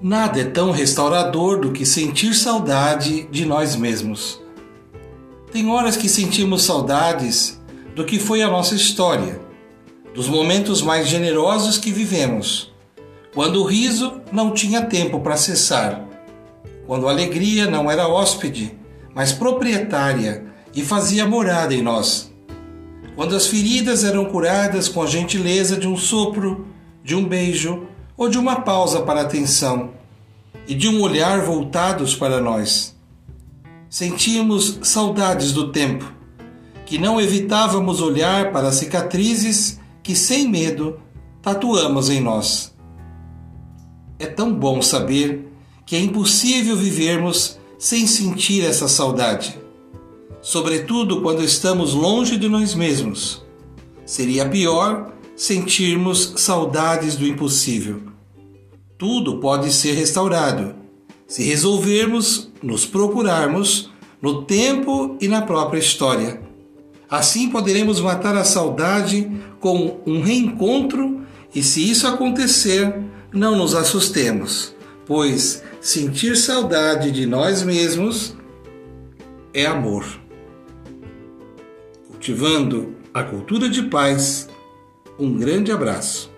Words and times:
Nada 0.00 0.40
é 0.40 0.44
tão 0.44 0.70
restaurador 0.70 1.58
do 1.58 1.72
que 1.72 1.84
sentir 1.84 2.32
saudade 2.32 3.26
de 3.32 3.44
nós 3.44 3.74
mesmos. 3.74 4.40
Tem 5.50 5.68
horas 5.68 5.96
que 5.96 6.08
sentimos 6.08 6.62
saudades 6.62 7.60
do 7.96 8.04
que 8.04 8.20
foi 8.20 8.40
a 8.40 8.48
nossa 8.48 8.76
história, 8.76 9.40
dos 10.14 10.28
momentos 10.28 10.82
mais 10.82 11.08
generosos 11.08 11.78
que 11.78 11.90
vivemos, 11.90 12.72
quando 13.34 13.60
o 13.60 13.64
riso 13.64 14.20
não 14.30 14.54
tinha 14.54 14.82
tempo 14.82 15.18
para 15.18 15.36
cessar, 15.36 16.06
quando 16.86 17.08
a 17.08 17.10
alegria 17.10 17.68
não 17.68 17.90
era 17.90 18.06
hóspede, 18.06 18.78
mas 19.12 19.32
proprietária 19.32 20.44
e 20.72 20.80
fazia 20.84 21.26
morada 21.26 21.74
em 21.74 21.82
nós, 21.82 22.32
quando 23.16 23.34
as 23.34 23.48
feridas 23.48 24.04
eram 24.04 24.26
curadas 24.26 24.88
com 24.88 25.02
a 25.02 25.06
gentileza 25.06 25.76
de 25.76 25.88
um 25.88 25.96
sopro, 25.96 26.68
de 27.02 27.16
um 27.16 27.24
beijo 27.24 27.88
ou 28.18 28.28
de 28.28 28.36
uma 28.36 28.62
pausa 28.62 29.02
para 29.02 29.20
atenção 29.20 29.90
e 30.66 30.74
de 30.74 30.88
um 30.88 31.00
olhar 31.00 31.40
voltados 31.42 32.16
para 32.16 32.40
nós. 32.40 32.96
Sentíamos 33.88 34.80
saudades 34.82 35.52
do 35.52 35.70
tempo, 35.70 36.12
que 36.84 36.98
não 36.98 37.20
evitávamos 37.20 38.02
olhar 38.02 38.52
para 38.52 38.72
cicatrizes 38.72 39.78
que, 40.02 40.16
sem 40.16 40.48
medo, 40.48 41.00
tatuamos 41.40 42.10
em 42.10 42.20
nós. 42.20 42.74
É 44.18 44.26
tão 44.26 44.52
bom 44.52 44.82
saber 44.82 45.50
que 45.86 45.94
é 45.94 46.00
impossível 46.00 46.76
vivermos 46.76 47.58
sem 47.78 48.06
sentir 48.06 48.64
essa 48.64 48.88
saudade, 48.88 49.56
sobretudo 50.42 51.22
quando 51.22 51.42
estamos 51.44 51.94
longe 51.94 52.36
de 52.36 52.48
nós 52.48 52.74
mesmos. 52.74 53.42
Seria 54.04 54.48
pior 54.48 55.12
sentirmos 55.38 56.34
saudades 56.36 57.14
do 57.14 57.24
impossível. 57.24 58.02
Tudo 58.98 59.38
pode 59.38 59.72
ser 59.72 59.92
restaurado 59.92 60.74
se 61.28 61.44
resolvermos 61.44 62.50
nos 62.60 62.84
procurarmos 62.84 63.88
no 64.20 64.42
tempo 64.42 65.16
e 65.20 65.28
na 65.28 65.42
própria 65.42 65.78
história. 65.78 66.40
Assim 67.08 67.50
poderemos 67.50 68.00
matar 68.00 68.36
a 68.36 68.42
saudade 68.42 69.30
com 69.60 70.00
um 70.04 70.20
reencontro, 70.20 71.22
e 71.54 71.62
se 71.62 71.88
isso 71.88 72.08
acontecer, 72.08 73.00
não 73.32 73.56
nos 73.56 73.74
assustemos, 73.74 74.74
pois 75.06 75.62
sentir 75.80 76.36
saudade 76.36 77.12
de 77.12 77.26
nós 77.26 77.62
mesmos 77.62 78.36
é 79.54 79.66
amor. 79.66 80.04
Cultivando 82.08 82.96
a 83.14 83.22
cultura 83.22 83.68
de 83.68 83.84
paz 83.84 84.48
um 85.18 85.36
grande 85.36 85.72
abraço. 85.72 86.37